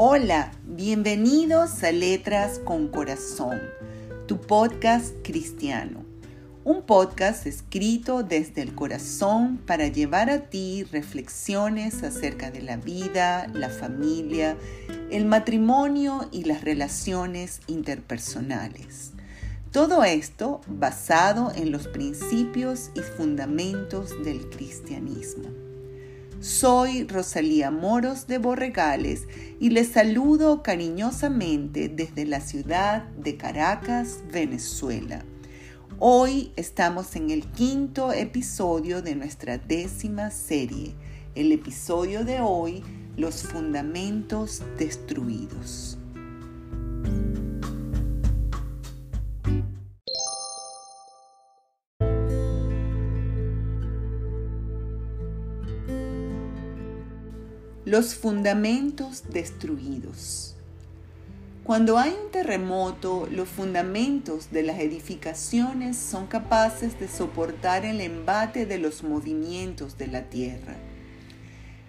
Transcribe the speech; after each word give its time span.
Hola, 0.00 0.52
bienvenidos 0.64 1.82
a 1.82 1.90
Letras 1.90 2.60
con 2.60 2.86
Corazón, 2.86 3.60
tu 4.28 4.40
podcast 4.40 5.12
cristiano. 5.24 6.04
Un 6.62 6.82
podcast 6.82 7.48
escrito 7.48 8.22
desde 8.22 8.62
el 8.62 8.76
corazón 8.76 9.56
para 9.56 9.88
llevar 9.88 10.30
a 10.30 10.50
ti 10.50 10.84
reflexiones 10.84 12.04
acerca 12.04 12.52
de 12.52 12.62
la 12.62 12.76
vida, 12.76 13.48
la 13.52 13.70
familia, 13.70 14.56
el 15.10 15.24
matrimonio 15.24 16.28
y 16.30 16.44
las 16.44 16.62
relaciones 16.62 17.60
interpersonales. 17.66 19.14
Todo 19.72 20.04
esto 20.04 20.60
basado 20.68 21.50
en 21.56 21.72
los 21.72 21.88
principios 21.88 22.92
y 22.94 23.00
fundamentos 23.00 24.12
del 24.22 24.48
cristianismo. 24.48 25.67
Soy 26.40 27.04
Rosalía 27.04 27.72
Moros 27.72 28.28
de 28.28 28.38
Borregales 28.38 29.26
y 29.58 29.70
les 29.70 29.88
saludo 29.88 30.62
cariñosamente 30.62 31.88
desde 31.88 32.26
la 32.26 32.40
ciudad 32.40 33.08
de 33.08 33.36
Caracas, 33.36 34.20
Venezuela. 34.32 35.24
Hoy 35.98 36.52
estamos 36.54 37.16
en 37.16 37.30
el 37.30 37.44
quinto 37.44 38.12
episodio 38.12 39.02
de 39.02 39.16
nuestra 39.16 39.58
décima 39.58 40.30
serie. 40.30 40.94
El 41.34 41.50
episodio 41.50 42.24
de 42.24 42.40
hoy, 42.40 42.84
Los 43.16 43.42
Fundamentos 43.42 44.62
Destruidos. 44.78 45.97
Los 57.88 58.16
fundamentos 58.16 59.22
destruidos. 59.30 60.54
Cuando 61.64 61.96
hay 61.96 62.10
un 62.10 62.30
terremoto, 62.30 63.26
los 63.32 63.48
fundamentos 63.48 64.50
de 64.50 64.62
las 64.62 64.78
edificaciones 64.80 65.96
son 65.96 66.26
capaces 66.26 67.00
de 67.00 67.08
soportar 67.08 67.86
el 67.86 68.02
embate 68.02 68.66
de 68.66 68.76
los 68.76 69.02
movimientos 69.04 69.96
de 69.96 70.08
la 70.08 70.24
tierra. 70.24 70.76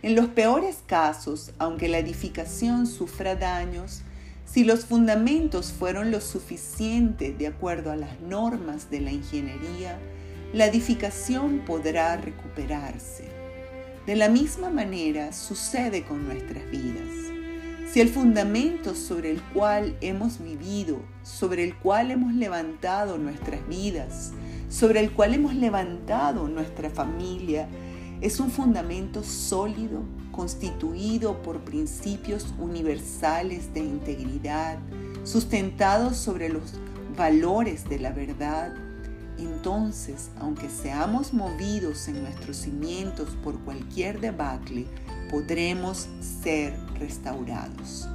En 0.02 0.16
los 0.16 0.27
peores 0.27 0.77
casos, 0.88 1.52
aunque 1.58 1.89
la 1.89 1.97
edificación 1.97 2.88
sufra 2.88 3.36
daños, 3.36 4.03
si 4.45 4.64
los 4.64 4.86
fundamentos 4.86 5.73
fueron 5.73 6.11
lo 6.11 6.22
suficiente 6.22 7.33
de 7.33 7.47
acuerdo 7.47 7.92
a 7.92 7.97
las 7.97 8.22
normas 8.22 8.89
de 8.89 9.02
la 9.02 9.11
ingeniería, 9.11 10.00
la 10.53 10.66
edificación 10.66 11.66
podrá 11.66 12.16
recuperarse. 12.16 13.39
De 14.05 14.16
la 14.16 14.30
misma 14.30 14.69
manera 14.69 15.33
sucede 15.33 16.03
con 16.03 16.25
nuestras 16.25 16.69
vidas. 16.72 17.08
Si 17.92 18.00
el 18.02 18.09
fundamento 18.09 18.95
sobre 18.95 19.31
el 19.31 19.42
cual 19.42 19.97
hemos 20.02 20.39
vivido, 20.39 21.00
sobre 21.23 21.64
el 21.64 21.75
cual 21.75 22.11
hemos 22.11 22.33
levantado 22.33 23.17
nuestras 23.17 23.67
vidas, 23.67 24.31
sobre 24.70 25.00
el 25.00 25.11
cual 25.11 25.33
hemos 25.33 25.55
levantado 25.55 26.47
nuestra 26.47 26.89
familia, 26.89 27.67
es 28.22 28.39
un 28.39 28.52
fundamento 28.52 29.23
sólido, 29.23 30.03
constituido 30.31 31.42
por 31.42 31.59
principios 31.59 32.53
universales 32.59 33.73
de 33.73 33.81
integridad, 33.81 34.77
sustentados 35.23 36.17
sobre 36.17 36.50
los 36.50 36.73
valores 37.17 37.89
de 37.89 38.00
la 38.00 38.11
verdad, 38.11 38.73
entonces, 39.45 40.30
aunque 40.40 40.70
seamos 40.70 41.34
movidos 41.34 42.08
en 42.08 42.22
nuestros 42.22 42.58
cimientos 42.58 43.30
por 43.44 43.59
cualquier 43.59 44.20
debacle, 44.20 44.86
podremos 45.30 46.08
ser 46.42 46.78
restaurados. 46.95 48.08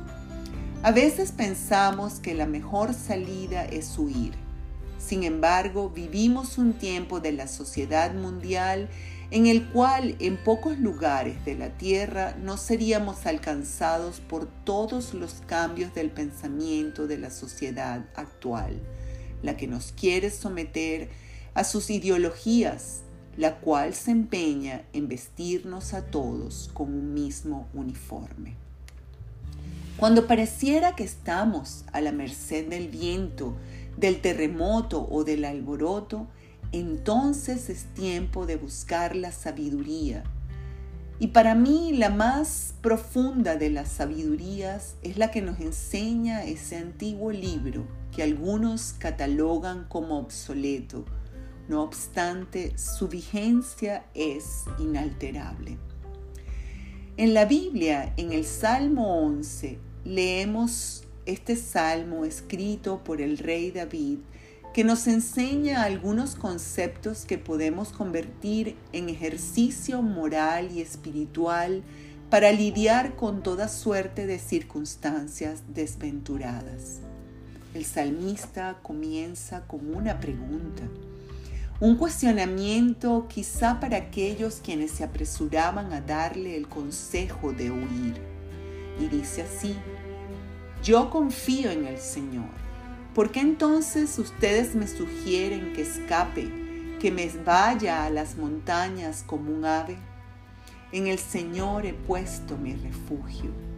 A 0.83 0.93
veces 0.93 1.33
pensamos 1.33 2.21
que 2.21 2.35
la 2.35 2.47
mejor 2.47 2.93
salida 2.93 3.65
es 3.65 3.99
huir. 3.99 4.35
Sin 4.99 5.23
embargo, 5.23 5.91
vivimos 5.91 6.59
un 6.59 6.75
tiempo 6.75 7.21
de 7.21 7.33
la 7.33 7.49
sociedad 7.49 8.15
mundial 8.15 8.89
en 9.31 9.47
el 9.47 9.67
cual 9.71 10.17
en 10.19 10.37
pocos 10.37 10.79
lugares 10.79 11.45
de 11.45 11.57
la 11.57 11.71
tierra 11.71 12.37
no 12.41 12.57
seríamos 12.57 13.27
alcanzados 13.27 14.21
por 14.21 14.47
todos 14.65 15.15
los 15.15 15.43
cambios 15.47 15.95
del 15.95 16.11
pensamiento 16.11 17.07
de 17.07 17.19
la 17.19 17.31
sociedad 17.31 18.05
actual 18.15 18.81
la 19.45 19.57
que 19.57 19.69
nos 19.69 19.93
quiere 19.93 20.31
someter 20.31 21.11
a 21.53 21.65
sus 21.65 21.91
ideologías, 21.91 23.03
la 23.37 23.61
cual 23.61 23.95
se 23.95 24.11
empeña 24.11 24.83
en 24.93 25.09
vestirnos 25.09 25.93
a 25.95 26.07
todos 26.07 26.71
con 26.73 26.89
un 26.89 27.15
mismo 27.15 27.69
uniforme. 27.75 28.57
Cuando 29.97 30.27
pareciera 30.27 30.97
que 30.97 31.05
estamos 31.05 31.85
a 31.93 32.01
la 32.01 32.11
merced 32.11 32.69
del 32.69 32.89
viento, 32.89 33.55
del 33.97 34.21
terremoto 34.21 35.07
o 35.09 35.23
del 35.23 35.45
alboroto, 35.45 36.27
entonces 36.73 37.71
es 37.71 37.85
tiempo 37.95 38.47
de 38.47 38.57
buscar 38.57 39.15
la 39.15 39.31
sabiduría. 39.31 40.25
Y 41.21 41.29
para 41.29 41.55
mí 41.55 41.93
la 41.93 42.11
más 42.11 42.75
profunda 42.81 43.55
de 43.55 43.71
las 43.71 43.89
sabidurías 43.89 44.97
es 45.03 45.17
la 45.17 45.31
que 45.31 45.43
nos 45.43 45.61
enseña 45.61 46.45
ese 46.45 46.77
antiguo 46.77 47.31
libro 47.31 47.87
que 48.15 48.23
algunos 48.23 48.95
catalogan 48.99 49.85
como 49.89 50.19
obsoleto. 50.19 51.05
No 51.69 51.83
obstante, 51.83 52.77
su 52.79 53.09
vigencia 53.09 54.07
es 54.15 54.65
inalterable. 54.79 55.79
En 57.17 57.33
la 57.33 57.45
Biblia, 57.45 58.13
en 58.17 58.33
el 58.33 58.45
Salmo 58.45 59.21
11, 59.23 59.79
leemos 60.05 61.05
este 61.27 61.57
salmo 61.57 62.25
escrito 62.25 63.03
por 63.03 63.21
el 63.21 63.39
rey 63.39 63.71
David 63.71 64.19
que 64.75 64.85
nos 64.85 65.07
enseña 65.07 65.85
algunos 65.85 66.35
conceptos 66.35 67.25
que 67.25 67.39
podemos 67.39 67.91
convertir 67.91 68.77
en 68.93 69.09
ejercicio 69.09 70.03
moral 70.03 70.73
y 70.73 70.81
espiritual 70.81 71.85
para 72.29 72.51
lidiar 72.51 73.15
con 73.15 73.45
toda 73.45 73.69
suerte 73.69 74.27
de 74.27 74.41
circunstancias 74.41 75.63
desventuradas. 75.73 77.01
El 77.75 77.85
salmista 77.85 78.79
comienza 78.83 79.67
con 79.67 79.97
una 79.97 80.21
pregunta, 80.21 80.85
un 81.81 81.97
cuestionamiento 81.97 83.27
quizá 83.29 83.81
para 83.81 83.97
aquellos 83.97 84.61
quienes 84.63 84.93
se 84.93 85.03
apresuraban 85.03 85.93
a 85.93 86.01
darle 86.01 86.57
el 86.57 86.69
consejo 86.69 87.53
de 87.53 87.73
huir. 87.73 88.15
Y 89.01 89.09
dice 89.09 89.43
así, 89.43 89.75
yo 90.85 91.11
confío 91.11 91.73
en 91.73 91.87
el 91.87 91.99
Señor. 91.99 92.49
¿Por 93.13 93.33
qué 93.33 93.41
entonces 93.41 94.21
ustedes 94.21 94.77
me 94.77 94.87
sugieren 94.87 95.73
que 95.73 95.83
escape, 95.83 96.97
que 97.01 97.11
me 97.11 97.29
vaya 97.45 98.05
a 98.05 98.11
las 98.11 98.37
montañas 98.37 99.25
como 99.27 99.53
un 99.53 99.65
ave? 99.65 99.97
En 100.93 101.09
el 101.09 101.19
Señor 101.19 101.87
he 101.87 101.93
puesto 101.93 102.57
mi 102.57 102.73
refugio. 102.75 103.74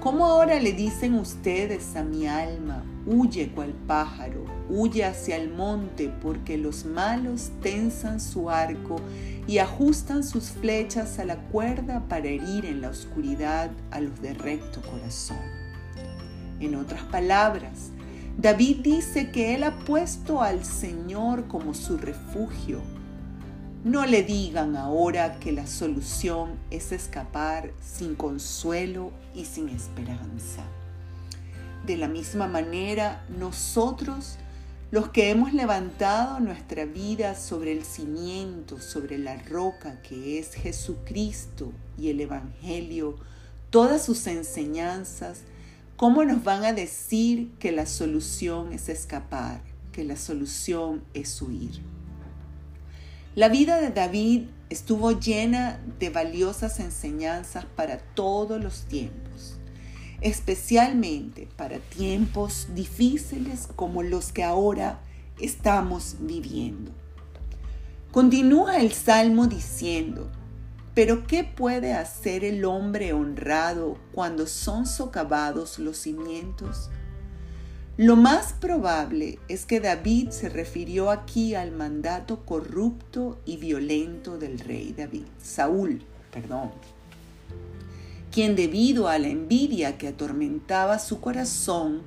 ¿Cómo 0.00 0.24
ahora 0.24 0.58
le 0.58 0.72
dicen 0.72 1.12
ustedes 1.12 1.94
a 1.94 2.02
mi 2.02 2.26
alma, 2.26 2.82
huye 3.04 3.52
cual 3.54 3.74
pájaro, 3.86 4.46
huye 4.70 5.04
hacia 5.04 5.36
el 5.36 5.52
monte, 5.52 6.10
porque 6.22 6.56
los 6.56 6.86
malos 6.86 7.50
tensan 7.60 8.18
su 8.18 8.48
arco 8.48 8.96
y 9.46 9.58
ajustan 9.58 10.24
sus 10.24 10.52
flechas 10.52 11.18
a 11.18 11.26
la 11.26 11.36
cuerda 11.48 12.08
para 12.08 12.28
herir 12.28 12.64
en 12.64 12.80
la 12.80 12.88
oscuridad 12.88 13.70
a 13.90 14.00
los 14.00 14.22
de 14.22 14.32
recto 14.32 14.80
corazón? 14.80 15.36
En 16.60 16.76
otras 16.76 17.02
palabras, 17.02 17.90
David 18.38 18.78
dice 18.82 19.30
que 19.30 19.54
él 19.54 19.64
ha 19.64 19.80
puesto 19.80 20.40
al 20.40 20.64
Señor 20.64 21.46
como 21.46 21.74
su 21.74 21.98
refugio 21.98 22.80
no 23.84 24.04
le 24.04 24.22
digan 24.22 24.76
ahora 24.76 25.40
que 25.40 25.52
la 25.52 25.66
solución 25.66 26.58
es 26.70 26.92
escapar 26.92 27.72
sin 27.80 28.14
consuelo 28.14 29.10
y 29.34 29.46
sin 29.46 29.70
esperanza. 29.70 30.62
De 31.86 31.96
la 31.96 32.06
misma 32.06 32.46
manera, 32.46 33.24
nosotros, 33.38 34.36
los 34.90 35.08
que 35.08 35.30
hemos 35.30 35.54
levantado 35.54 36.40
nuestra 36.40 36.84
vida 36.84 37.34
sobre 37.34 37.72
el 37.72 37.82
cimiento, 37.84 38.82
sobre 38.82 39.16
la 39.16 39.38
roca 39.44 40.02
que 40.02 40.38
es 40.38 40.52
Jesucristo 40.52 41.72
y 41.96 42.10
el 42.10 42.20
Evangelio, 42.20 43.16
todas 43.70 44.04
sus 44.04 44.26
enseñanzas, 44.26 45.40
¿cómo 45.96 46.22
nos 46.26 46.44
van 46.44 46.64
a 46.64 46.74
decir 46.74 47.50
que 47.58 47.72
la 47.72 47.86
solución 47.86 48.74
es 48.74 48.90
escapar, 48.90 49.62
que 49.90 50.04
la 50.04 50.16
solución 50.16 51.02
es 51.14 51.40
huir? 51.40 51.80
La 53.40 53.48
vida 53.48 53.80
de 53.80 53.88
David 53.88 54.48
estuvo 54.68 55.12
llena 55.18 55.80
de 55.98 56.10
valiosas 56.10 56.78
enseñanzas 56.78 57.64
para 57.64 57.96
todos 57.96 58.62
los 58.62 58.82
tiempos, 58.82 59.56
especialmente 60.20 61.48
para 61.56 61.78
tiempos 61.78 62.68
difíciles 62.74 63.66
como 63.76 64.02
los 64.02 64.30
que 64.30 64.44
ahora 64.44 65.00
estamos 65.40 66.16
viviendo. 66.20 66.92
Continúa 68.12 68.76
el 68.76 68.92
Salmo 68.92 69.46
diciendo, 69.46 70.30
Pero 70.92 71.26
¿qué 71.26 71.42
puede 71.42 71.94
hacer 71.94 72.44
el 72.44 72.66
hombre 72.66 73.14
honrado 73.14 73.96
cuando 74.12 74.46
son 74.46 74.84
socavados 74.84 75.78
los 75.78 75.96
cimientos? 75.96 76.90
Lo 78.02 78.16
más 78.16 78.54
probable 78.54 79.38
es 79.48 79.66
que 79.66 79.78
David 79.78 80.30
se 80.30 80.48
refirió 80.48 81.10
aquí 81.10 81.54
al 81.54 81.70
mandato 81.70 82.46
corrupto 82.46 83.38
y 83.44 83.58
violento 83.58 84.38
del 84.38 84.58
rey 84.58 84.94
David, 84.96 85.26
Saúl, 85.38 86.02
perdón, 86.32 86.70
quien 88.32 88.56
debido 88.56 89.06
a 89.06 89.18
la 89.18 89.28
envidia 89.28 89.98
que 89.98 90.08
atormentaba 90.08 90.98
su 90.98 91.20
corazón 91.20 92.00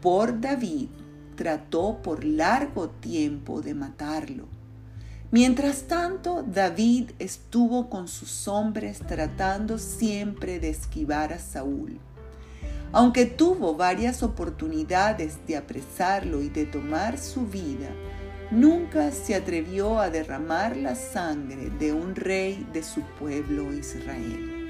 por 0.00 0.40
David, 0.40 0.90
trató 1.34 2.00
por 2.02 2.22
largo 2.22 2.90
tiempo 2.90 3.62
de 3.62 3.74
matarlo. 3.74 4.46
Mientras 5.32 5.88
tanto, 5.88 6.44
David 6.44 7.10
estuvo 7.18 7.90
con 7.90 8.06
sus 8.06 8.46
hombres 8.46 9.00
tratando 9.00 9.76
siempre 9.78 10.60
de 10.60 10.70
esquivar 10.70 11.32
a 11.32 11.40
Saúl. 11.40 11.98
Aunque 12.92 13.24
tuvo 13.24 13.76
varias 13.76 14.22
oportunidades 14.24 15.38
de 15.46 15.56
apresarlo 15.56 16.42
y 16.42 16.48
de 16.48 16.66
tomar 16.66 17.18
su 17.18 17.46
vida, 17.46 17.88
nunca 18.50 19.12
se 19.12 19.36
atrevió 19.36 20.00
a 20.00 20.10
derramar 20.10 20.76
la 20.76 20.96
sangre 20.96 21.70
de 21.70 21.92
un 21.92 22.16
rey 22.16 22.66
de 22.72 22.82
su 22.82 23.02
pueblo 23.18 23.72
Israel. 23.72 24.60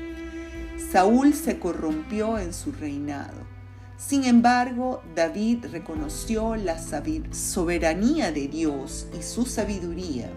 Saúl 0.92 1.32
se 1.32 1.58
corrompió 1.58 2.38
en 2.38 2.52
su 2.52 2.72
reinado. 2.72 3.48
Sin 3.96 4.24
embargo, 4.24 5.02
David 5.14 5.66
reconoció 5.72 6.56
la 6.56 6.78
soberanía 6.78 8.32
de 8.32 8.48
Dios 8.48 9.06
y 9.18 9.22
su 9.22 9.46
sabiduría 9.46 10.30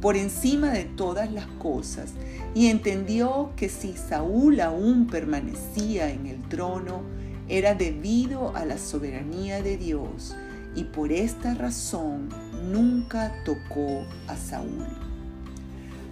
por 0.00 0.16
encima 0.16 0.70
de 0.70 0.84
todas 0.84 1.30
las 1.30 1.46
cosas 1.46 2.12
y 2.54 2.68
entendió 2.68 3.52
que 3.56 3.68
si 3.68 3.92
Saúl 3.94 4.60
aún 4.60 5.06
permanecía 5.06 6.10
en 6.10 6.26
el 6.26 6.42
trono, 6.48 7.02
era 7.50 7.74
debido 7.74 8.56
a 8.56 8.64
la 8.64 8.78
soberanía 8.78 9.60
de 9.60 9.76
Dios 9.76 10.34
y 10.76 10.84
por 10.84 11.10
esta 11.10 11.54
razón 11.54 12.28
nunca 12.70 13.34
tocó 13.44 14.06
a 14.28 14.36
Saúl. 14.36 14.86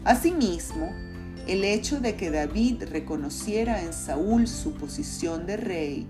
Asimismo, 0.05 0.91
el 1.47 1.63
hecho 1.65 2.01
de 2.01 2.17
que 2.17 2.31
David 2.31 2.85
reconociera 2.91 3.83
en 3.83 3.93
Saúl 3.93 4.49
su 4.49 4.75
posición 4.75 5.47
de 5.47 5.57
rey 5.57 6.07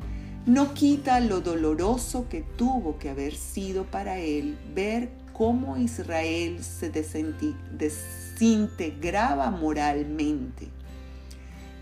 no 0.46 0.72
quita 0.72 1.20
lo 1.20 1.42
doloroso 1.42 2.26
que 2.30 2.42
tuvo 2.56 2.98
que 2.98 3.10
haber 3.10 3.34
sido 3.34 3.84
para 3.84 4.18
él 4.18 4.56
ver 4.74 5.10
cómo 5.34 5.76
Israel 5.76 6.64
se 6.64 6.90
desintegraba 6.90 9.50
moralmente. 9.50 10.68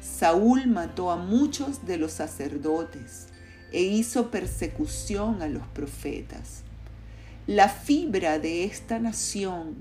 Saúl 0.00 0.66
mató 0.66 1.10
a 1.10 1.16
muchos 1.16 1.86
de 1.86 1.96
los 1.96 2.12
sacerdotes, 2.12 3.28
e 3.76 3.82
hizo 3.82 4.30
persecución 4.30 5.42
a 5.42 5.48
los 5.48 5.66
profetas. 5.66 6.62
La 7.46 7.68
fibra 7.68 8.38
de 8.38 8.64
esta 8.64 8.98
nación 8.98 9.74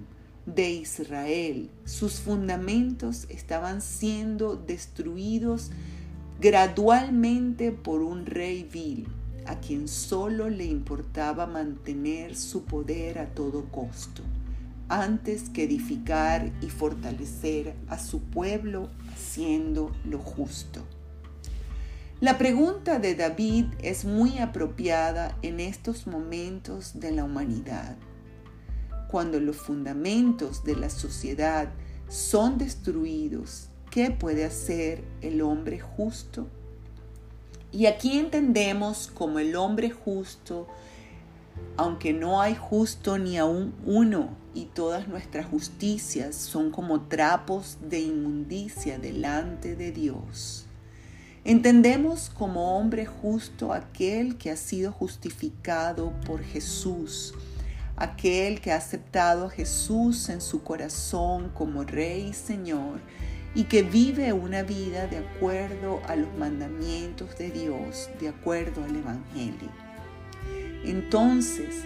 de 0.45 0.69
Israel, 0.69 1.69
sus 1.85 2.19
fundamentos 2.19 3.25
estaban 3.29 3.81
siendo 3.81 4.57
destruidos 4.57 5.71
gradualmente 6.41 7.71
por 7.71 8.01
un 8.01 8.25
rey 8.25 8.67
vil, 8.69 9.07
a 9.45 9.61
quien 9.61 9.87
solo 9.87 10.49
le 10.49 10.65
importaba 10.65 11.47
mantener 11.47 12.35
su 12.35 12.65
poder 12.65 13.17
a 13.17 13.27
todo 13.27 13.71
costo, 13.71 14.23
antes 14.89 15.49
que 15.49 15.63
edificar 15.63 16.51
y 16.61 16.67
fortalecer 16.67 17.75
a 17.87 17.97
su 17.97 18.19
pueblo 18.19 18.89
haciendo 19.13 19.95
lo 20.03 20.19
justo. 20.19 20.83
La 22.21 22.37
pregunta 22.37 22.97
de 22.97 23.13
David 23.13 23.65
es 23.79 24.05
muy 24.05 24.37
apropiada 24.39 25.37
en 25.41 25.59
estos 25.59 26.07
momentos 26.07 26.97
de 26.97 27.11
la 27.11 27.25
humanidad. 27.25 27.97
Cuando 29.09 29.41
los 29.41 29.57
fundamentos 29.57 30.63
de 30.63 30.77
la 30.77 30.89
sociedad 30.89 31.73
son 32.07 32.57
destruidos, 32.57 33.67
¿qué 33.91 34.11
puede 34.11 34.45
hacer 34.45 35.03
el 35.19 35.41
hombre 35.41 35.81
justo? 35.81 36.47
Y 37.73 37.87
aquí 37.87 38.17
entendemos 38.17 39.11
como 39.13 39.39
el 39.39 39.53
hombre 39.57 39.89
justo, 39.89 40.67
aunque 41.75 42.13
no 42.13 42.39
hay 42.39 42.55
justo 42.55 43.17
ni 43.17 43.37
aún 43.37 43.75
uno, 43.85 44.29
y 44.53 44.67
todas 44.67 45.09
nuestras 45.09 45.47
justicias 45.47 46.33
son 46.37 46.71
como 46.71 47.01
trapos 47.01 47.77
de 47.81 47.99
inmundicia 47.99 48.99
delante 48.99 49.75
de 49.75 49.91
Dios. 49.91 50.64
Entendemos 51.47 52.31
como 52.31 52.75
hombre 52.75 53.05
justo 53.05 53.71
aquel 53.71 54.35
que 54.35 54.49
ha 54.49 54.55
sido 54.55 54.91
justificado 54.91 56.11
por 56.25 56.41
Jesús, 56.41 57.35
aquel 57.95 58.59
que 58.61 58.71
ha 58.71 58.77
aceptado 58.77 59.45
a 59.45 59.49
Jesús 59.51 60.29
en 60.29 60.41
su 60.41 60.63
corazón 60.63 61.51
como 61.53 61.83
Rey 61.83 62.29
y 62.29 62.33
Señor 62.33 62.99
y 63.53 63.65
que 63.65 63.83
vive 63.83 64.33
una 64.33 64.63
vida 64.63 65.05
de 65.05 65.17
acuerdo 65.19 66.01
a 66.07 66.15
los 66.15 66.35
mandamientos 66.35 67.37
de 67.37 67.51
Dios, 67.51 68.09
de 68.19 68.29
acuerdo 68.29 68.83
al 68.83 68.95
Evangelio. 68.95 69.69
Entonces, 70.83 71.83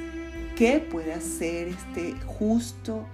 ¿qué 0.55 0.79
puede 0.79 1.13
hacer 1.13 1.67
este 1.67 2.15
justo 2.25 3.05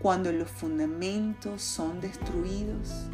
cuando 0.00 0.30
los 0.32 0.50
fundamentos 0.50 1.62
son 1.62 2.02
destruidos? 2.02 3.06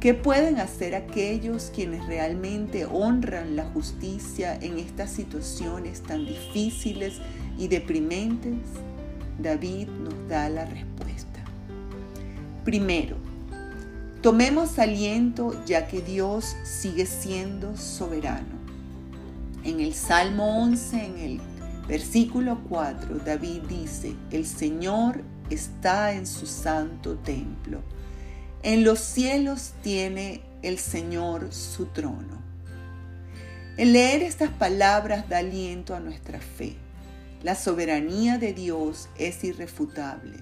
¿Qué 0.00 0.14
pueden 0.14 0.58
hacer 0.60 0.94
aquellos 0.94 1.70
quienes 1.74 2.06
realmente 2.06 2.86
honran 2.86 3.54
la 3.54 3.66
justicia 3.66 4.54
en 4.54 4.78
estas 4.78 5.10
situaciones 5.10 6.00
tan 6.00 6.24
difíciles 6.24 7.18
y 7.58 7.68
deprimentes? 7.68 8.56
David 9.38 9.88
nos 9.88 10.14
da 10.26 10.48
la 10.48 10.64
respuesta. 10.64 11.40
Primero, 12.64 13.18
tomemos 14.22 14.78
aliento 14.78 15.62
ya 15.66 15.86
que 15.86 16.00
Dios 16.00 16.56
sigue 16.64 17.04
siendo 17.04 17.76
soberano. 17.76 18.58
En 19.64 19.80
el 19.80 19.92
Salmo 19.92 20.62
11, 20.62 21.04
en 21.04 21.18
el 21.18 21.40
versículo 21.86 22.58
4, 22.70 23.18
David 23.18 23.64
dice, 23.68 24.14
el 24.30 24.46
Señor 24.46 25.20
está 25.50 26.14
en 26.14 26.26
su 26.26 26.46
santo 26.46 27.18
templo 27.18 27.82
en 28.62 28.84
los 28.84 28.98
cielos 28.98 29.72
tiene 29.82 30.42
el 30.62 30.78
Señor 30.78 31.52
su 31.52 31.86
trono. 31.86 32.42
El 33.78 33.94
leer 33.94 34.22
estas 34.22 34.50
palabras 34.50 35.28
da 35.30 35.38
aliento 35.38 35.94
a 35.94 36.00
nuestra 36.00 36.40
fe. 36.40 36.76
La 37.42 37.54
soberanía 37.54 38.36
de 38.36 38.52
Dios 38.52 39.08
es 39.16 39.42
irrefutable. 39.44 40.36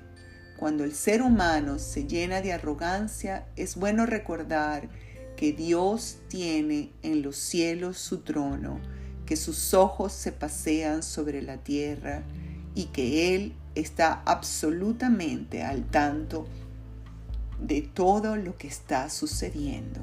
Cuando 0.59 0.83
el 0.83 0.93
ser 0.93 1.23
humano 1.23 1.79
se 1.79 2.09
llena 2.09 2.41
de 2.41 2.53
arrogancia, 2.53 3.47
es 3.55 3.77
bueno 3.77 4.07
recordar 4.07 4.89
que 5.37 5.53
Dios 5.53 6.19
tiene 6.27 6.91
en 7.05 7.23
los 7.23 7.37
cielos 7.37 7.99
su 7.99 8.23
trono, 8.23 8.81
que 9.25 9.37
sus 9.37 9.73
ojos 9.75 10.13
se 10.13 10.33
pasean 10.33 11.05
sobre 11.05 11.43
la 11.43 11.59
tierra 11.59 12.25
y 12.75 12.87
que 12.87 13.37
Él 13.37 13.53
está 13.77 14.23
absolutamente 14.25 15.63
al 15.63 15.85
tanto 15.85 16.49
de 17.61 17.83
todo 17.83 18.37
lo 18.37 18.57
que 18.57 18.69
está 18.69 19.11
sucediendo. 19.11 20.01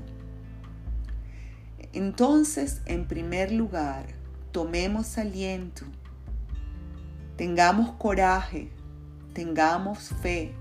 Entonces, 1.93 2.81
en 2.85 3.07
primer 3.07 3.51
lugar, 3.51 4.07
tomemos 4.51 5.17
aliento, 5.17 5.85
tengamos 7.37 7.91
coraje, 7.93 8.69
tengamos 9.33 10.09
fe, 10.21 10.53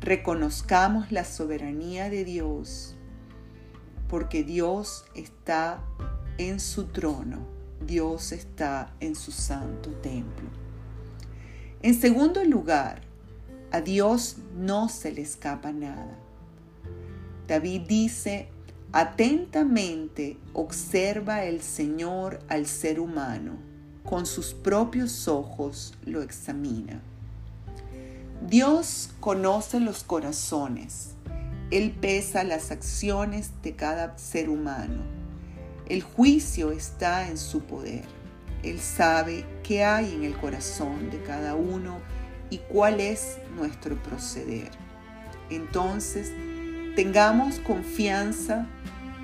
reconozcamos 0.00 1.10
la 1.10 1.24
soberanía 1.24 2.10
de 2.10 2.24
Dios, 2.24 2.96
porque 4.08 4.44
Dios 4.44 5.04
está 5.14 5.82
en 6.38 6.60
su 6.60 6.86
trono, 6.86 7.46
Dios 7.84 8.32
está 8.32 8.92
en 9.00 9.14
su 9.14 9.32
santo 9.32 9.90
templo. 10.02 10.48
En 11.82 11.94
segundo 11.94 12.44
lugar, 12.44 13.02
a 13.72 13.80
Dios 13.80 14.36
no 14.54 14.90
se 14.90 15.12
le 15.12 15.22
escapa 15.22 15.72
nada. 15.72 16.18
David 17.48 17.82
dice, 17.88 18.48
atentamente 18.92 20.36
observa 20.52 21.44
el 21.44 21.62
Señor 21.62 22.40
al 22.48 22.66
ser 22.66 23.00
humano, 23.00 23.56
con 24.04 24.26
sus 24.26 24.52
propios 24.52 25.26
ojos 25.26 25.94
lo 26.04 26.20
examina. 26.20 27.00
Dios 28.46 29.08
conoce 29.20 29.80
los 29.80 30.04
corazones, 30.04 31.14
Él 31.70 31.92
pesa 31.92 32.44
las 32.44 32.70
acciones 32.72 33.52
de 33.62 33.74
cada 33.74 34.18
ser 34.18 34.50
humano. 34.50 35.02
El 35.88 36.02
juicio 36.02 36.72
está 36.72 37.28
en 37.28 37.38
su 37.38 37.62
poder. 37.62 38.04
Él 38.62 38.80
sabe 38.80 39.46
qué 39.62 39.82
hay 39.82 40.12
en 40.12 40.24
el 40.24 40.36
corazón 40.36 41.10
de 41.10 41.22
cada 41.22 41.54
uno 41.54 41.98
y 42.52 42.58
cuál 42.58 43.00
es 43.00 43.38
nuestro 43.56 43.96
proceder. 44.02 44.70
Entonces, 45.48 46.30
tengamos 46.94 47.58
confianza 47.60 48.66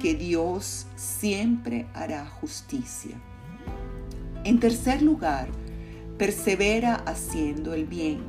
que 0.00 0.14
Dios 0.14 0.86
siempre 0.96 1.86
hará 1.92 2.24
justicia. 2.24 3.16
En 4.44 4.58
tercer 4.60 5.02
lugar, 5.02 5.48
persevera 6.16 6.94
haciendo 7.04 7.74
el 7.74 7.84
bien, 7.84 8.22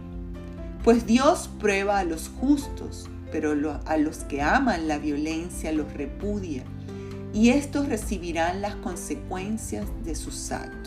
pues 0.84 1.06
Dios 1.06 1.50
prueba 1.62 2.00
a 2.00 2.04
los 2.04 2.28
justos, 2.28 3.10
pero 3.32 3.80
a 3.86 3.96
los 3.96 4.18
que 4.26 4.42
aman 4.42 4.90
la 4.90 4.98
violencia 4.98 5.72
los 5.72 5.94
repudia, 5.94 6.66
y 7.34 7.52
estos 7.52 7.88
recibirán 7.88 8.62
las 8.62 8.76
consecuencias 8.76 9.86
de 10.04 10.16
sus 10.16 10.52
actos. 10.52 10.79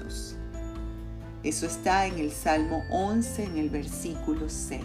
Eso 1.43 1.67
está 1.67 2.07
en 2.07 2.19
el 2.19 2.31
Salmo 2.31 2.85
11, 2.91 3.45
en 3.45 3.59
el 3.59 3.69
versículo 3.69 4.49
6. 4.49 4.83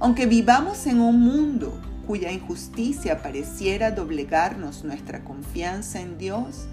Aunque 0.00 0.26
vivamos 0.26 0.86
en 0.86 1.00
un 1.00 1.20
mundo 1.20 1.78
cuya 2.06 2.32
injusticia 2.32 3.20
pareciera 3.20 3.90
doblegarnos 3.90 4.84
nuestra 4.84 5.24
confianza 5.24 6.00
en 6.00 6.16
Dios, 6.16 6.66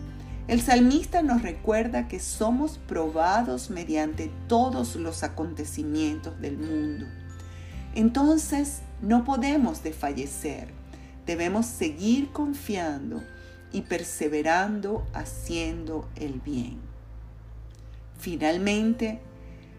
el 0.47 0.61
salmista 0.61 1.21
nos 1.21 1.41
recuerda 1.41 2.07
que 2.07 2.19
somos 2.21 2.77
probados 2.77 3.71
mediante 3.71 4.31
todos 4.47 4.95
los 4.95 5.23
acontecimientos 5.23 6.39
del 6.39 6.57
mundo. 6.57 7.07
Entonces 7.93 8.81
no 9.01 9.25
podemos 9.25 9.83
desfallecer, 9.83 10.69
debemos 11.25 11.65
seguir 11.65 12.31
confiando 12.31 13.21
y 13.73 13.81
perseverando 13.81 15.05
haciendo 15.13 16.07
el 16.15 16.39
bien. 16.39 16.94
Finalmente, 18.25 19.19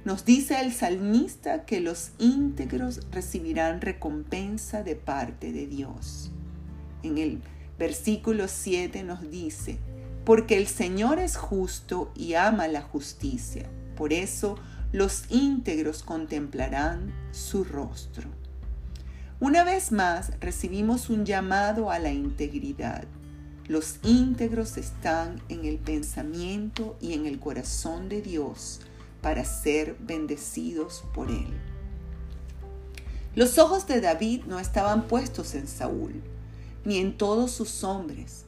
nos 0.04 0.24
dice 0.24 0.60
el 0.60 0.72
salmista 0.72 1.64
que 1.64 1.80
los 1.80 2.12
íntegros 2.20 3.00
recibirán 3.10 3.80
recompensa 3.80 4.84
de 4.84 4.94
parte 4.94 5.50
de 5.50 5.66
Dios. 5.66 6.30
En 7.02 7.18
el 7.18 7.40
versículo 7.76 8.46
7 8.46 9.02
nos 9.02 9.28
dice, 9.32 9.78
porque 10.24 10.58
el 10.58 10.68
Señor 10.68 11.18
es 11.18 11.36
justo 11.36 12.12
y 12.14 12.34
ama 12.34 12.68
la 12.68 12.82
justicia. 12.82 13.68
Por 13.96 14.12
eso 14.12 14.54
los 14.92 15.24
íntegros 15.28 16.04
contemplarán 16.04 17.12
su 17.32 17.64
rostro. 17.64 18.30
Una 19.40 19.64
vez 19.64 19.90
más 19.90 20.38
recibimos 20.38 21.10
un 21.10 21.24
llamado 21.26 21.90
a 21.90 21.98
la 21.98 22.12
integridad. 22.12 23.06
Los 23.68 23.96
íntegros 24.04 24.76
están 24.76 25.42
en 25.48 25.64
el 25.64 25.78
pensamiento 25.78 26.96
y 27.00 27.14
en 27.14 27.26
el 27.26 27.40
corazón 27.40 28.08
de 28.08 28.22
Dios 28.22 28.80
para 29.22 29.44
ser 29.44 29.96
bendecidos 29.98 31.02
por 31.12 31.30
él. 31.30 31.48
Los 33.34 33.58
ojos 33.58 33.88
de 33.88 34.00
David 34.00 34.44
no 34.46 34.60
estaban 34.60 35.08
puestos 35.08 35.56
en 35.56 35.66
Saúl, 35.66 36.22
ni 36.84 36.98
en 36.98 37.18
todos 37.18 37.50
sus 37.50 37.82
hombres. 37.82 38.44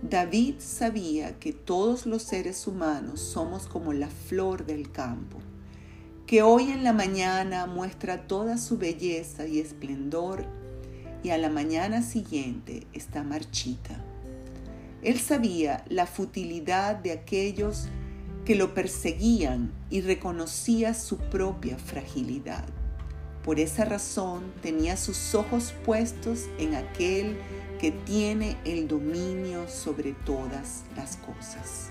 David 0.00 0.54
sabía 0.58 1.38
que 1.38 1.52
todos 1.52 2.06
los 2.06 2.22
seres 2.22 2.66
humanos 2.66 3.20
somos 3.20 3.66
como 3.66 3.92
la 3.92 4.08
flor 4.08 4.64
del 4.64 4.90
campo, 4.90 5.38
que 6.26 6.42
hoy 6.42 6.70
en 6.70 6.82
la 6.82 6.94
mañana 6.94 7.66
muestra 7.66 8.26
toda 8.26 8.56
su 8.56 8.78
belleza 8.78 9.46
y 9.46 9.60
esplendor 9.60 10.46
y 11.22 11.28
a 11.28 11.36
la 11.36 11.50
mañana 11.50 12.00
siguiente 12.02 12.86
está 12.94 13.22
marchita. 13.22 14.02
Él 15.02 15.18
sabía 15.18 15.84
la 15.88 16.06
futilidad 16.06 16.96
de 16.96 17.12
aquellos 17.12 17.88
que 18.44 18.54
lo 18.54 18.74
perseguían 18.74 19.72
y 19.90 20.00
reconocía 20.00 20.94
su 20.94 21.18
propia 21.18 21.78
fragilidad. 21.78 22.64
Por 23.44 23.58
esa 23.58 23.84
razón 23.84 24.52
tenía 24.62 24.96
sus 24.96 25.34
ojos 25.34 25.74
puestos 25.84 26.46
en 26.58 26.74
aquel 26.74 27.36
que 27.80 27.90
tiene 27.90 28.56
el 28.64 28.86
dominio 28.86 29.68
sobre 29.68 30.12
todas 30.12 30.84
las 30.94 31.16
cosas. 31.16 31.90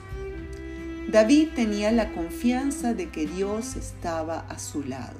David 1.12 1.50
tenía 1.54 1.92
la 1.92 2.14
confianza 2.14 2.94
de 2.94 3.10
que 3.10 3.26
Dios 3.26 3.76
estaba 3.76 4.40
a 4.48 4.58
su 4.58 4.84
lado. 4.84 5.20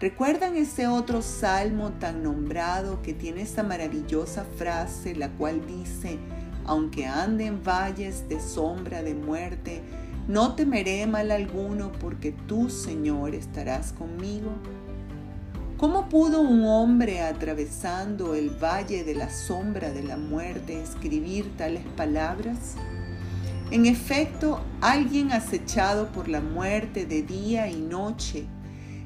¿Recuerdan 0.00 0.56
ese 0.56 0.88
otro 0.88 1.22
salmo 1.22 1.92
tan 1.92 2.24
nombrado 2.24 3.02
que 3.02 3.12
tiene 3.12 3.42
esa 3.42 3.62
maravillosa 3.62 4.44
frase 4.56 5.14
la 5.14 5.28
cual 5.28 5.64
dice, 5.66 6.18
aunque 6.64 7.06
ande 7.06 7.46
en 7.46 7.62
valles 7.62 8.28
de 8.28 8.40
sombra 8.40 9.02
de 9.02 9.14
muerte, 9.14 9.82
no 10.28 10.54
temeré 10.54 11.06
mal 11.06 11.30
alguno 11.30 11.92
porque 11.92 12.32
tú, 12.46 12.70
Señor, 12.70 13.34
estarás 13.34 13.92
conmigo. 13.92 14.52
¿Cómo 15.76 16.08
pudo 16.08 16.42
un 16.42 16.64
hombre 16.64 17.22
atravesando 17.22 18.34
el 18.34 18.50
valle 18.50 19.02
de 19.02 19.14
la 19.14 19.30
sombra 19.30 19.90
de 19.90 20.02
la 20.02 20.16
muerte 20.16 20.82
escribir 20.82 21.56
tales 21.56 21.84
palabras? 21.96 22.76
En 23.70 23.86
efecto, 23.86 24.60
alguien 24.80 25.32
acechado 25.32 26.12
por 26.12 26.28
la 26.28 26.40
muerte 26.40 27.06
de 27.06 27.22
día 27.22 27.68
y 27.68 27.80
noche 27.80 28.46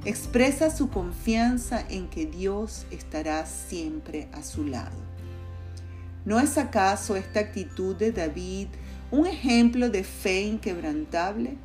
expresa 0.05 0.69
su 0.69 0.91
confianza 0.91 1.85
en 1.89 2.09
que 2.09 2.27
Dios 2.27 2.87
estará 2.91 3.47
siempre 3.47 4.29
a 4.33 4.43
su 4.43 4.65
lado. 4.65 5.14
¿No 6.25 6.41
es 6.41 6.57
acaso 6.57 7.17
esta 7.17 7.41
actitud 7.41 7.95
de 7.97 8.13
David 8.13 8.69
un 9.11 9.27
ejemplo 9.27 9.91
de 9.91 10.05
fe 10.05 10.43
inquebrantable, 10.43 11.57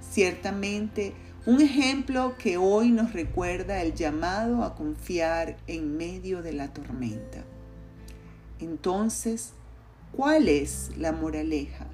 ciertamente 0.00 1.14
un 1.46 1.62
ejemplo 1.62 2.34
que 2.36 2.58
hoy 2.58 2.90
nos 2.90 3.14
recuerda 3.14 3.82
el 3.82 3.94
llamado 3.94 4.62
a 4.62 4.74
confiar 4.74 5.56
en 5.66 5.96
medio 5.96 6.42
de 6.42 6.52
la 6.52 6.72
tormenta. 6.72 7.44
Entonces, 8.58 9.52
¿cuál 10.12 10.48
es 10.48 10.90
la 10.98 11.12
moraleja? 11.12 11.86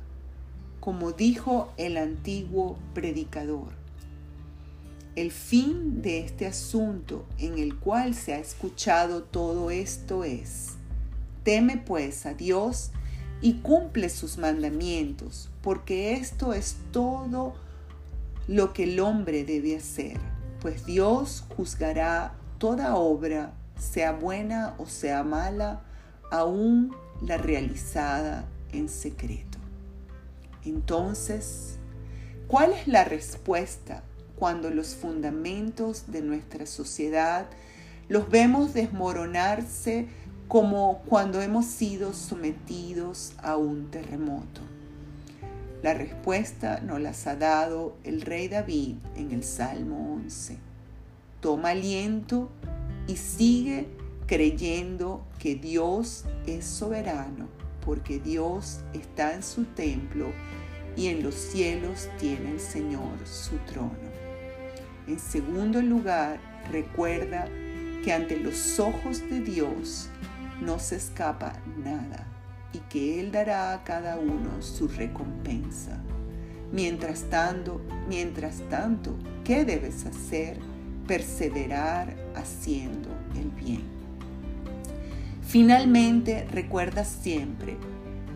Como 0.81 1.13
dijo 1.13 1.73
el 1.77 1.97
antiguo 1.97 2.77
predicador, 2.93 3.73
el 5.15 5.31
fin 5.31 6.03
de 6.03 6.21
este 6.21 6.47
asunto 6.47 7.25
en 7.39 7.59
el 7.59 7.77
cual 7.77 8.15
se 8.15 8.35
ha 8.35 8.39
escuchado 8.39 9.23
todo 9.23 9.71
esto 9.71 10.25
es, 10.25 10.73
teme 11.47 11.77
pues 11.77 12.27
a 12.27 12.35
Dios 12.35 12.91
y 13.41 13.61
cumple 13.61 14.09
sus 14.09 14.37
mandamientos, 14.37 15.49
porque 15.63 16.15
esto 16.15 16.53
es 16.53 16.77
todo 16.91 17.55
lo 18.49 18.73
que 18.73 18.83
el 18.83 18.99
hombre 18.99 19.45
debe 19.45 19.77
hacer, 19.77 20.19
pues 20.61 20.85
Dios 20.87 21.45
juzgará 21.57 22.35
toda 22.59 22.97
obra, 22.97 23.53
sea 23.79 24.11
buena 24.11 24.75
o 24.79 24.87
sea 24.87 25.23
mala, 25.23 25.83
aún 26.33 26.93
la 27.23 27.37
realizada 27.37 28.45
en 28.73 28.89
secreto. 28.89 29.59
Entonces, 30.65 31.79
¿cuál 32.49 32.73
es 32.73 32.89
la 32.89 33.05
respuesta 33.05 34.03
cuando 34.35 34.69
los 34.71 34.97
fundamentos 34.97 36.11
de 36.11 36.23
nuestra 36.23 36.67
sociedad 36.67 37.47
los 38.09 38.29
vemos 38.31 38.75
desmoronarse 38.75 40.09
como 40.49 41.03
cuando 41.07 41.43
hemos 41.43 41.67
sido 41.67 42.13
sometidos 42.13 43.33
a 43.43 43.57
un 43.57 43.91
terremoto. 43.91 44.61
La 45.83 45.93
respuesta 45.93 46.81
nos 46.81 47.01
las 47.01 47.27
ha 47.27 47.37
dado 47.37 47.97
el 48.05 48.23
rey 48.23 48.49
David 48.49 48.97
en 49.17 49.33
el 49.33 49.43
Salmo 49.43 50.15
11. 50.15 50.57
Toma 51.41 51.71
aliento 51.71 52.51
y 53.07 53.17
sigue 53.17 53.89
creyendo 54.27 55.25
que 55.39 55.55
Dios 55.55 56.25
es 56.47 56.65
soberano, 56.65 57.49
porque 57.85 58.19
Dios 58.19 58.81
está 58.93 59.35
en 59.35 59.43
su 59.43 59.65
templo 59.65 60.33
y 60.97 61.09
en 61.09 61.23
los 61.23 61.35
cielos 61.35 62.09
tiene 62.19 62.53
el 62.53 62.61
Señor 62.61 63.19
su 63.25 63.57
trono. 63.59 63.93
En 65.07 65.21
segundo 65.21 65.83
lugar, 65.83 66.41
recuerda 66.71 67.47
que 68.03 68.13
ante 68.13 68.39
los 68.39 68.81
ojos 68.81 69.21
de 69.29 69.41
Dios 69.41 70.09
no 70.61 70.79
se 70.79 70.97
escapa 70.97 71.53
nada 71.77 72.27
y 72.73 72.79
que 72.91 73.21
Él 73.21 73.33
dará 73.33 73.73
a 73.73 73.85
cada 73.85 74.19
uno 74.19 74.61
su 74.61 74.89
recompensa. 74.89 75.99
Mientras 76.73 77.25
tanto, 77.31 77.81
mientras 78.09 78.61
tanto, 78.69 79.17
¿qué 79.45 79.65
debes 79.65 80.05
hacer? 80.05 80.59
Perseverar 81.07 82.15
haciendo 82.35 83.09
el 83.37 83.51
bien. 83.51 83.83
Finalmente, 85.43 86.47
recuerda 86.51 87.05
siempre 87.05 87.77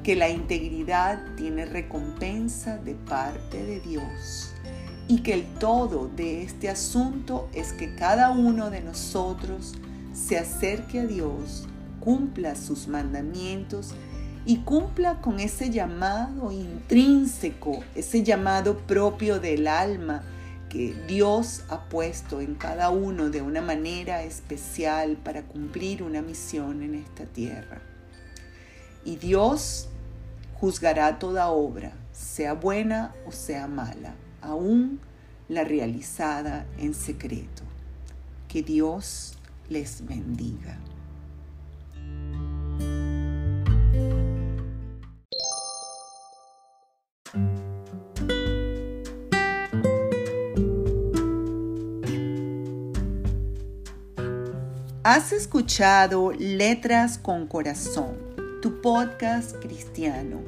que 0.04 0.14
la 0.14 0.28
integridad 0.28 1.20
tiene 1.36 1.66
recompensa 1.66 2.78
de 2.78 2.94
parte 2.94 3.62
de 3.64 3.80
Dios 3.80 4.54
y 5.08 5.22
que 5.22 5.34
el 5.34 5.44
todo 5.58 6.08
de 6.08 6.42
este 6.42 6.70
asunto 6.70 7.48
es 7.52 7.72
que 7.72 7.96
cada 7.96 8.30
uno 8.30 8.70
de 8.70 8.80
nosotros 8.80 9.74
se 10.12 10.38
acerque 10.38 11.00
a 11.00 11.06
Dios 11.06 11.66
cumpla 12.00 12.56
sus 12.56 12.88
mandamientos 12.88 13.94
y 14.44 14.58
cumpla 14.58 15.20
con 15.20 15.38
ese 15.38 15.70
llamado 15.70 16.50
intrínseco, 16.50 17.84
ese 17.94 18.22
llamado 18.22 18.78
propio 18.78 19.38
del 19.38 19.68
alma 19.68 20.22
que 20.70 20.94
Dios 21.06 21.64
ha 21.68 21.88
puesto 21.88 22.40
en 22.40 22.54
cada 22.54 22.90
uno 22.90 23.28
de 23.28 23.42
una 23.42 23.60
manera 23.60 24.22
especial 24.22 25.16
para 25.16 25.42
cumplir 25.42 26.02
una 26.02 26.22
misión 26.22 26.82
en 26.82 26.94
esta 26.94 27.26
tierra. 27.26 27.82
Y 29.04 29.16
Dios 29.16 29.88
juzgará 30.54 31.18
toda 31.18 31.48
obra, 31.48 31.92
sea 32.12 32.54
buena 32.54 33.14
o 33.26 33.32
sea 33.32 33.66
mala, 33.66 34.14
aún 34.40 35.00
la 35.48 35.64
realizada 35.64 36.66
en 36.78 36.94
secreto. 36.94 37.62
Que 38.46 38.62
Dios 38.62 39.36
les 39.68 40.06
bendiga. 40.06 40.78
Has 55.12 55.32
escuchado 55.32 56.30
Letras 56.30 57.18
con 57.18 57.48
Corazón, 57.48 58.16
tu 58.62 58.80
podcast 58.80 59.56
cristiano. 59.56 60.40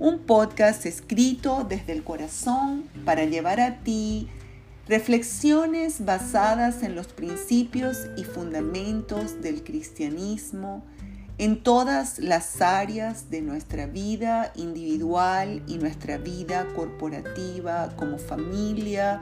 Un 0.00 0.18
podcast 0.18 0.84
escrito 0.84 1.64
desde 1.68 1.92
el 1.92 2.02
corazón 2.02 2.90
para 3.04 3.24
llevar 3.24 3.60
a 3.60 3.84
ti 3.84 4.28
reflexiones 4.88 6.04
basadas 6.04 6.82
en 6.82 6.96
los 6.96 7.06
principios 7.06 8.08
y 8.16 8.24
fundamentos 8.24 9.40
del 9.40 9.62
cristianismo 9.62 10.84
en 11.38 11.62
todas 11.62 12.18
las 12.18 12.60
áreas 12.62 13.30
de 13.30 13.42
nuestra 13.42 13.86
vida 13.86 14.50
individual 14.56 15.62
y 15.68 15.78
nuestra 15.78 16.18
vida 16.18 16.66
corporativa 16.74 17.94
como 17.94 18.18
familia, 18.18 19.20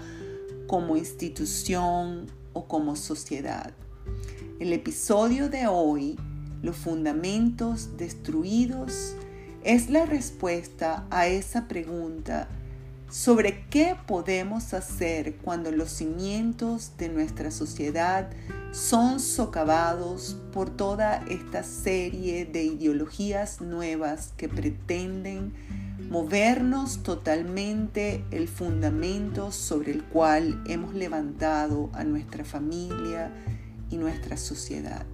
como 0.67 0.97
institución 0.97 2.31
o 2.55 2.67
como 2.67 2.97
sociedad. 2.97 3.75
El 4.63 4.73
episodio 4.73 5.49
de 5.49 5.67
hoy, 5.67 6.17
Los 6.63 6.77
fundamentos 6.77 7.97
destruidos, 7.97 9.17
es 9.65 9.91
la 9.91 10.07
respuesta 10.07 11.05
a 11.11 11.27
esa 11.27 11.67
pregunta 11.67 12.47
sobre 13.11 13.65
qué 13.71 13.97
podemos 14.07 14.73
hacer 14.73 15.35
cuando 15.39 15.73
los 15.73 15.91
cimientos 15.91 16.93
de 16.97 17.09
nuestra 17.09 17.51
sociedad 17.51 18.31
son 18.71 19.19
socavados 19.19 20.37
por 20.53 20.71
toda 20.71 21.25
esta 21.29 21.65
serie 21.65 22.45
de 22.45 22.63
ideologías 22.63 23.61
nuevas 23.61 24.33
que 24.37 24.49
pretenden 24.49 25.55
movernos 26.09 27.03
totalmente 27.03 28.25
el 28.31 28.47
fundamento 28.47 29.51
sobre 29.51 29.91
el 29.91 30.05
cual 30.05 30.63
hemos 30.69 30.95
levantado 30.95 31.91
a 31.95 32.05
nuestra 32.05 32.45
familia 32.45 33.33
y 33.93 33.97
nuestra 33.97 34.37
sociedad. 34.37 35.05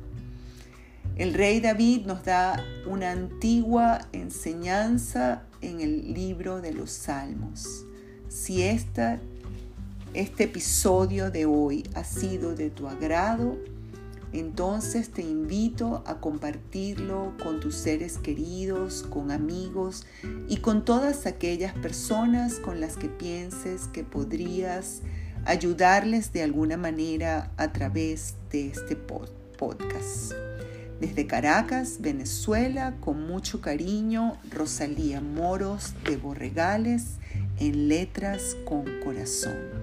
El 1.16 1.34
rey 1.34 1.60
David 1.60 2.06
nos 2.06 2.24
da 2.24 2.64
una 2.86 3.10
antigua 3.10 4.06
enseñanza 4.12 5.42
en 5.60 5.80
el 5.80 6.14
libro 6.14 6.60
de 6.60 6.72
los 6.72 6.90
Salmos. 6.90 7.84
Si 8.28 8.62
esta, 8.62 9.18
este 10.14 10.44
episodio 10.44 11.30
de 11.30 11.44
hoy 11.44 11.82
ha 11.94 12.04
sido 12.04 12.54
de 12.54 12.70
tu 12.70 12.86
agrado, 12.86 13.58
entonces 14.32 15.10
te 15.10 15.22
invito 15.22 16.04
a 16.06 16.20
compartirlo 16.20 17.32
con 17.42 17.60
tus 17.60 17.74
seres 17.74 18.18
queridos, 18.18 19.02
con 19.02 19.30
amigos 19.30 20.06
y 20.48 20.58
con 20.58 20.84
todas 20.84 21.26
aquellas 21.26 21.72
personas 21.74 22.60
con 22.60 22.80
las 22.80 22.96
que 22.96 23.08
pienses 23.08 23.88
que 23.88 24.04
podrías 24.04 25.00
ayudarles 25.48 26.30
de 26.34 26.42
alguna 26.42 26.76
manera 26.76 27.50
a 27.56 27.72
través 27.72 28.34
de 28.50 28.68
este 28.68 28.96
podcast. 28.96 30.32
Desde 31.00 31.26
Caracas, 31.26 32.00
Venezuela, 32.00 32.96
con 33.00 33.26
mucho 33.26 33.62
cariño, 33.62 34.36
Rosalía 34.50 35.22
Moros 35.22 35.94
de 36.04 36.18
Borregales 36.18 37.16
en 37.58 37.88
Letras 37.88 38.56
con 38.66 38.84
Corazón. 39.02 39.77